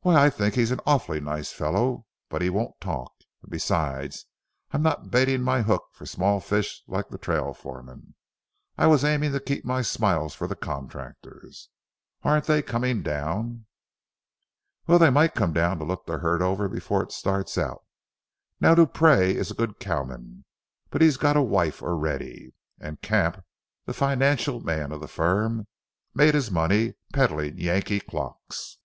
[0.00, 3.12] "Why, I think he's an awful nice fellow, but he won't talk.
[3.40, 4.26] And besides,
[4.72, 8.16] I'm not baiting my hook for small fish like trail foremen;
[8.76, 11.68] I was aiming to keep my smiles for the contractors.
[12.24, 13.66] Aren't they coming down?"
[14.88, 17.84] "Well, they might come to look the herd over before it starts out.
[18.60, 20.46] Now, Dupree is a good cowman,
[20.90, 22.54] but he's got a wife already.
[22.80, 23.44] And Camp,
[23.84, 25.68] the financial man of the firm,
[26.12, 28.78] made his money peddling Yankee clocks.